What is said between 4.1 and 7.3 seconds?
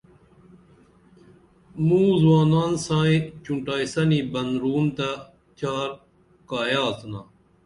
بن رون تہ چار کایہ آڅِنا